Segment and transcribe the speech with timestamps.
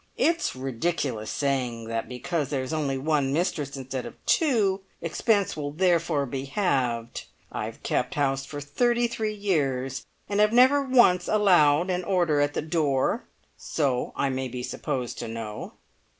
[0.17, 5.69] "It's ridiculous saying that because there is only one mistress instead of two, expense will
[5.69, 7.25] therefore be halved.
[7.51, 12.41] I have kept house for thirty three years, and have never once allowed an order
[12.41, 13.25] at the door,
[13.55, 15.73] so I may be supposed to know.